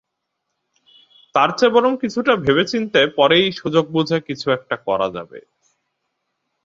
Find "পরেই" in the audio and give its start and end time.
3.17-3.45